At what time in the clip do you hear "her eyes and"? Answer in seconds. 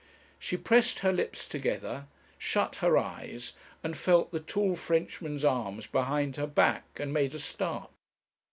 2.77-3.95